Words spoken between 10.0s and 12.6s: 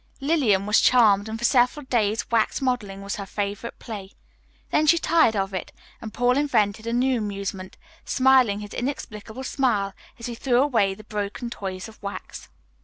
as he threw away the broken toys of wax.